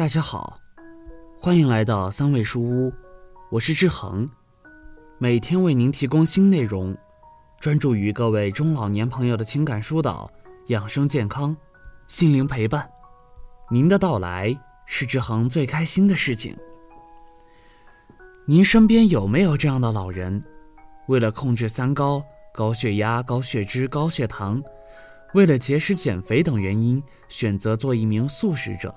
[0.00, 0.58] 大家好，
[1.38, 2.90] 欢迎来到三味书屋，
[3.50, 4.26] 我是志恒，
[5.18, 6.96] 每天为您提供新内容，
[7.60, 10.26] 专注于各位中老年朋友的情感疏导、
[10.68, 11.54] 养生健康、
[12.06, 12.90] 心灵陪伴。
[13.70, 16.56] 您的到来是志恒最开心的事情。
[18.46, 20.42] 您身边有没有这样的老人？
[21.08, 22.24] 为了控制三高——
[22.54, 24.62] 高血压、高血脂、高血糖，
[25.34, 28.94] 为了节食减肥等原因，选择做一名素食者？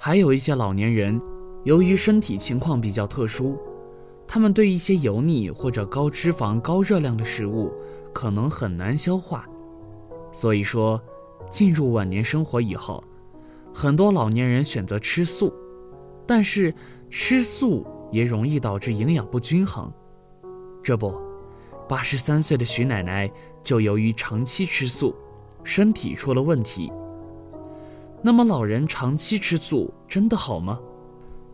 [0.00, 1.20] 还有一些老年人，
[1.64, 3.58] 由于身体情况比较特殊，
[4.28, 7.72] 他们对一些油腻或者高脂肪、高热量的食物
[8.14, 9.44] 可能很难消化。
[10.32, 11.02] 所以说，
[11.50, 13.02] 进入晚年生活以后，
[13.74, 15.52] 很多老年人选择吃素，
[16.24, 16.72] 但是
[17.10, 19.92] 吃素也容易导致营养不均衡。
[20.80, 21.12] 这不，
[21.88, 23.28] 八十三岁的徐奶奶
[23.62, 25.12] 就由于长期吃素，
[25.64, 26.92] 身体出了问题。
[28.20, 30.78] 那么，老人长期吃素真的好吗？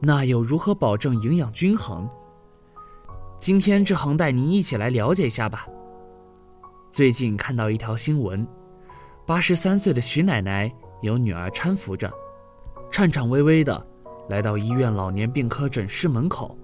[0.01, 2.09] 那又如何保证营养均衡？
[3.39, 5.67] 今天志恒带您一起来了解一下吧。
[6.91, 8.47] 最近看到一条新闻，
[9.27, 12.11] 八十三岁的徐奶奶有女儿搀扶着，
[12.91, 13.87] 颤颤巍巍的
[14.31, 16.57] 来到医院老年病科诊室门口。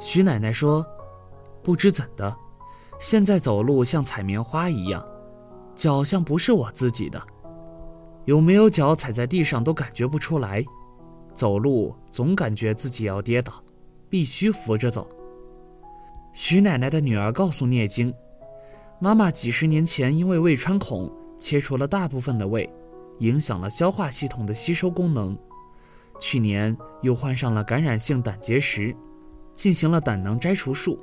[0.00, 0.84] 徐奶奶说
[1.62, 2.36] ：“不知怎的，
[2.98, 5.04] 现在走路像踩棉花一样，
[5.76, 7.22] 脚像不是我自己的。”
[8.26, 10.64] 有没有脚踩在地上都感觉不出来，
[11.32, 13.52] 走路总感觉自己要跌倒，
[14.10, 15.08] 必须扶着走。
[16.32, 18.12] 徐奶奶的女儿告诉聂晶，
[19.00, 22.68] 妈妈几十年前因为胃穿孔切除了大部分的胃，
[23.20, 25.38] 影响了消化系统的吸收功能，
[26.18, 28.94] 去年又患上了感染性胆结石，
[29.54, 30.98] 进行了胆囊摘除术，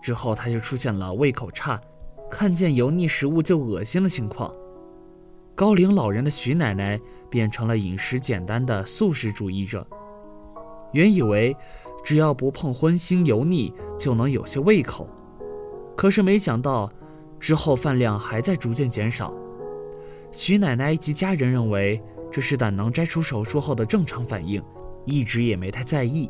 [0.00, 1.80] 之后她就出现了胃口差，
[2.30, 4.54] 看见油腻食物就恶心的情况。
[5.56, 7.00] 高龄老人的徐奶奶
[7.30, 9.86] 变成了饮食简单的素食主义者。
[10.92, 11.56] 原以为
[12.04, 15.08] 只要不碰荤腥油腻就能有些胃口，
[15.96, 16.90] 可是没想到
[17.38, 19.32] 之后饭量还在逐渐减少。
[20.32, 24.60] 徐奶奶及家人认为这是胆囊摘除手术后的正常反应，
[25.04, 26.28] 一直也没太在意。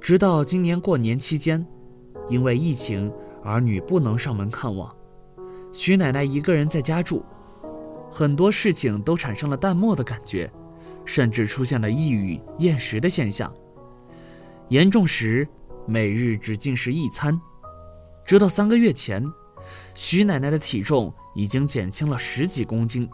[0.00, 1.64] 直到今年过年期间，
[2.28, 3.12] 因为疫情，
[3.44, 4.92] 儿女不能上门看望，
[5.72, 7.24] 徐奶奶一个人在家住。
[8.12, 10.52] 很多事情都产生了淡漠的感觉，
[11.06, 13.50] 甚至出现了抑郁、厌食的现象。
[14.68, 15.48] 严重时，
[15.86, 17.40] 每日只进食一餐。
[18.22, 19.24] 直到三个月前，
[19.94, 23.08] 徐奶奶的体重已经减轻了十几公斤，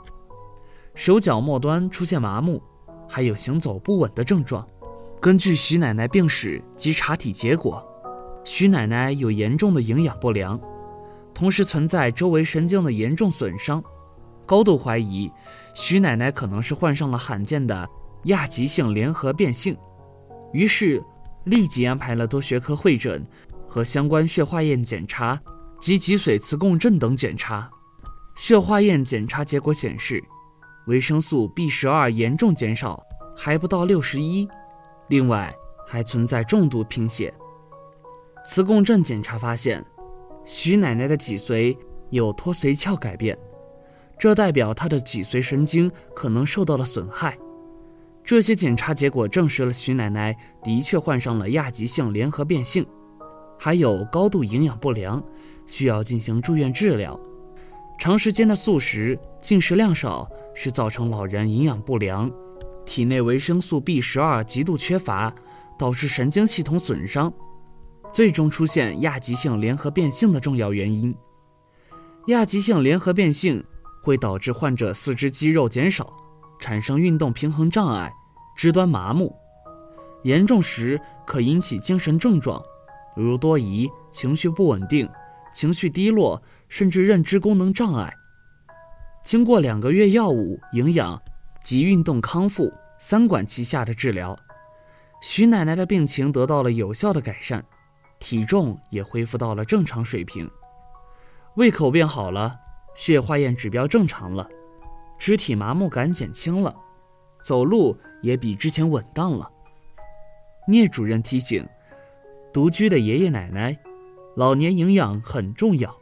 [0.97, 2.61] 手脚末端出现麻木，
[3.09, 4.67] 还有行走不稳的症状。
[5.21, 7.87] 根据徐奶奶病史及查体结果，
[8.43, 10.61] 徐奶奶有严重的营养不良，
[11.33, 13.81] 同时存在周围神经的严重损伤。
[14.49, 15.31] 高度怀疑，
[15.75, 17.87] 徐奶奶可能是患上了罕见的
[18.25, 19.77] 亚急性联合变性，
[20.55, 21.05] 于是
[21.45, 23.23] 立即安排了多学科会诊
[23.67, 25.39] 和相关血化验检查
[25.79, 27.71] 及脊髓磁共振等检查。
[28.37, 30.25] 血化验检查结果显示，
[30.87, 33.05] 维生素 B 十二严重减少，
[33.37, 34.49] 还不到六十一，
[35.09, 35.55] 另外
[35.87, 37.35] 还存在重度贫血。
[38.47, 39.85] 磁共振检查发现，
[40.47, 41.77] 徐奶奶的脊髓
[42.09, 43.39] 有脱髓鞘改变。
[44.19, 47.39] 这代表他的脊髓神经可能受到了损害。
[48.25, 52.85] 这些检查结果证实了徐奶奶的确患上了亚急性联合变性，
[53.59, 55.23] 还有高度营养不良，
[55.67, 57.19] 需要进行住院治疗。
[57.99, 62.31] 长时间的素食，进食量少，是造成老人营养不良、
[62.85, 65.35] 体内维生素 B 十二极度缺乏，
[65.79, 67.33] 导致神经系统损伤，
[68.13, 71.15] 最终出现亚急性联合变性的重要原因。
[72.27, 73.65] 亚急性联合变性。
[74.09, 76.11] 会导致患者四肢肌肉减少，
[76.59, 78.11] 产生运动平衡障碍，
[78.57, 79.37] 肢端麻木，
[80.23, 82.59] 严重时可引起精神症状，
[83.15, 85.07] 如多疑、情绪不稳定、
[85.53, 88.11] 情绪低落，甚至认知功能障碍。
[89.23, 91.21] 经过两个月药物、营养
[91.63, 94.35] 及运动康复三管齐下的治疗，
[95.21, 97.63] 徐奶奶的病情得到了有效的改善，
[98.19, 100.51] 体重也恢复到了正常水平，
[101.57, 102.59] 胃口变好了。
[102.95, 104.49] 血化验指标正常了，
[105.19, 106.75] 肢体麻木感减轻了，
[107.43, 109.51] 走路也比之前稳当了。
[110.67, 111.67] 聂主任提醒，
[112.53, 113.79] 独居的爷爷奶奶，
[114.37, 115.95] 老年营养很重要。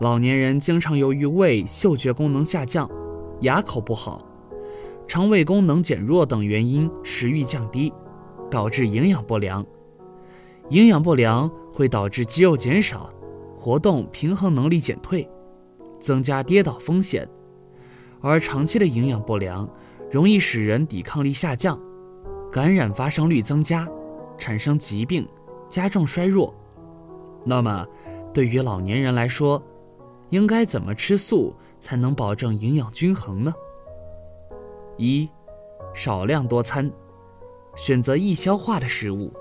[0.00, 2.90] 老年人经常由于胃、嗅觉功能下降、
[3.42, 4.26] 牙口不好、
[5.06, 7.92] 肠胃功能减弱等原因，食欲降低，
[8.50, 9.64] 导致营养不良。
[10.70, 13.10] 营养不良会导致肌肉减少，
[13.60, 15.28] 活动平衡能力减退。
[16.02, 17.26] 增加跌倒风险，
[18.20, 19.66] 而长期的营养不良
[20.10, 21.80] 容易使人抵抗力下降，
[22.50, 23.88] 感染发生率增加，
[24.36, 25.26] 产生疾病，
[25.68, 26.52] 加重衰弱。
[27.46, 27.86] 那么，
[28.34, 29.62] 对于老年人来说，
[30.30, 33.54] 应该怎么吃素才能保证营养均衡呢？
[34.96, 35.28] 一，
[35.94, 36.90] 少量多餐，
[37.76, 39.32] 选择易消化的食物，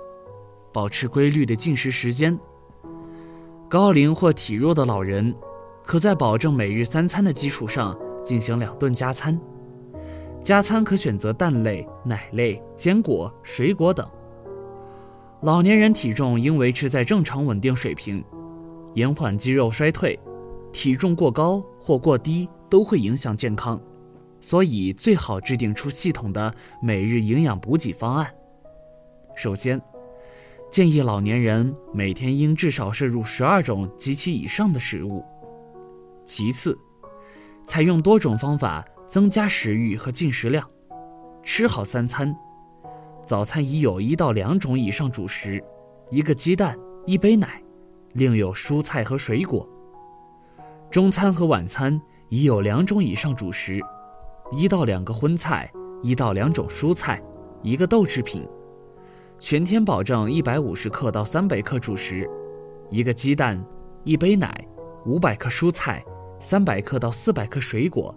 [0.71, 2.39] 保持规律的进食时间。
[3.69, 5.33] 高龄或体弱的老人，
[5.91, 7.93] 可在保证每日三餐的基础上
[8.23, 9.37] 进行两顿加餐。
[10.41, 14.09] 加餐可选择蛋类、奶类、坚果、水果等。
[15.41, 18.23] 老年人体重应维持在正常稳定水平，
[18.93, 20.17] 延缓肌肉衰退。
[20.71, 23.77] 体重过高或过低都会影响健康，
[24.39, 28.33] 所以最好制定出系统的每日营养补给方案。
[29.35, 29.81] 首先，
[30.71, 35.21] 建议老年人每天应至少摄入十二种及其以上的食物。
[36.33, 36.79] 其次，
[37.65, 40.65] 采用多种方法增加食欲和进食量，
[41.43, 42.33] 吃好三餐。
[43.25, 45.61] 早餐已有一到两种以上主食，
[46.09, 47.61] 一个鸡蛋，一杯奶，
[48.13, 49.67] 另有蔬菜和水果。
[50.89, 53.81] 中餐和晚餐已有两种以上主食，
[54.53, 55.69] 一到两个荤菜，
[56.01, 57.21] 一到两种蔬菜，
[57.61, 58.47] 一个豆制品。
[59.37, 62.25] 全天保证一百五十克到三百克主食，
[62.89, 63.61] 一个鸡蛋，
[64.05, 64.65] 一杯奶，
[65.05, 66.01] 五百克蔬菜，
[66.41, 68.13] 三百克到四百克水果，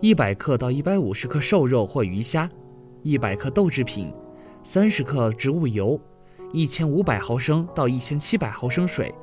[0.00, 2.50] 一百克到一百五十克瘦肉或鱼虾，
[3.02, 4.12] 一百克豆制品，
[4.64, 5.98] 三十克植物油，
[6.52, 9.14] 一千五百毫升到一千七百毫升水，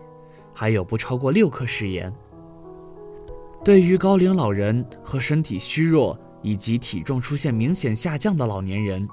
[0.54, 2.12] 还有不超过六克食盐。
[3.66, 9.06] 对于高龄老人和身体虚弱以及体重出现明显下降的老年人，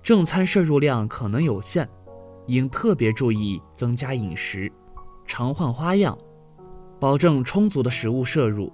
[0.00, 1.88] 正餐摄入量可能有限，
[2.46, 4.70] 应特别注意增加饮食，
[5.26, 6.16] 常换花样，
[7.00, 8.72] 保证充足的食物摄入。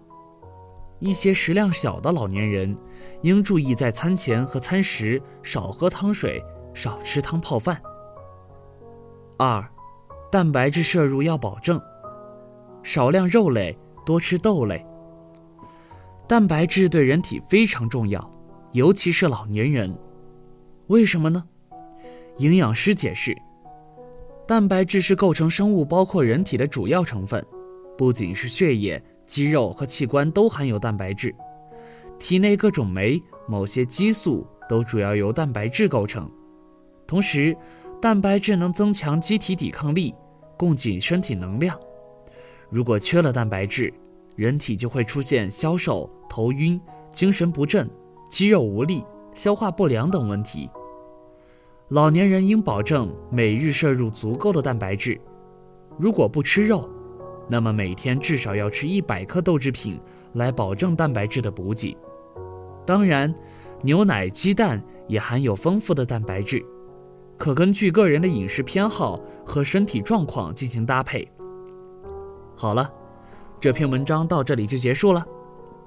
[0.98, 2.76] 一些食量小的老年人，
[3.22, 6.44] 应注意在餐前和餐时少喝汤水，
[6.74, 7.80] 少吃汤泡饭。
[9.38, 9.66] 二，
[10.30, 11.80] 蛋白质摄入要保证，
[12.82, 14.84] 少量肉类，多吃豆类。
[16.28, 18.30] 蛋白质对人体非常重要，
[18.72, 19.96] 尤其是老年人。
[20.88, 21.42] 为什么呢？
[22.36, 23.34] 营养师解释，
[24.46, 27.44] 蛋白质是构成生物包括人体的主要成分，
[28.00, 31.34] 不仅是血液、肌肉和器官都含有蛋白质，
[32.18, 36.26] 体内各种酶、某些激素都主要由蛋白质构成。
[37.06, 37.54] 同时，
[38.00, 40.14] 蛋白质能增强机体抵抗力，
[40.56, 41.78] 供给身体能量。
[42.70, 43.92] 如果缺了蛋白质，
[44.34, 46.80] 人体就会出现消瘦、头晕、
[47.12, 47.86] 精神不振、
[48.30, 49.04] 肌肉无力、
[49.34, 50.70] 消化不良等问题。
[51.88, 55.20] 老年人应保证每日摄入足够的蛋白质。
[55.98, 56.88] 如果不吃肉，
[57.50, 60.00] 那么每天至少要吃一百克豆制品
[60.34, 61.96] 来保证蛋白质的补给。
[62.86, 63.34] 当然，
[63.82, 66.64] 牛奶、鸡蛋也含有丰富的蛋白质，
[67.36, 71.28] 可根据个人的饮食偏好和身体状况进行搭配。
[72.56, 72.90] 好了。
[73.62, 75.22] 这篇文章到这里就结束了，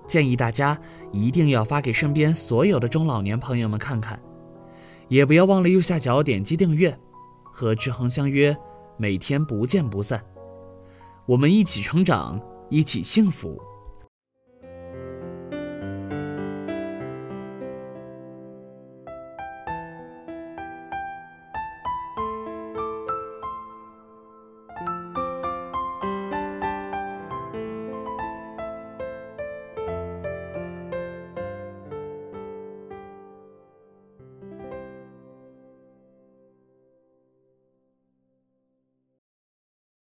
[0.05, 0.79] 建议大家
[1.11, 4.21] 一定要发给身边所有的中老年朋友们看看，
[5.07, 6.95] 也不要忘了右下角点击订阅，
[7.51, 8.55] 和志恒相约，
[8.95, 10.23] 每天不见不散，
[11.25, 12.37] 我们一起成长，
[12.69, 13.57] 一起幸福。